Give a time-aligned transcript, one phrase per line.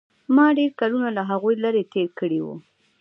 [0.35, 2.55] ما ډېر کلونه له هغوى لرې تېر کړي وو.